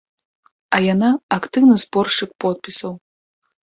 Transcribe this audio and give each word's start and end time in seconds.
А 0.77 0.79
яна 0.93 1.09
актыўны 1.39 1.79
зборшчык 1.85 2.29
подпісаў. 2.45 2.93